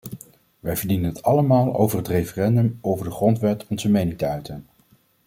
[0.59, 4.65] Wij verdienen het allemaal over het referendum over de grondwet onze mening te uiten.